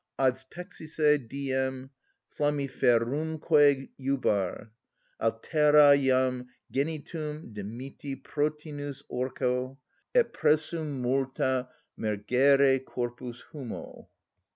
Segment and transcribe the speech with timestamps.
[0.27, 1.91] _Adspexisse diem,
[2.35, 4.71] flammiferumque jubar.
[5.21, 9.77] Altera jam genitum demitti protinus Orco,
[10.15, 11.69] _Et pressum multa
[11.99, 14.07] mergere corpus humo.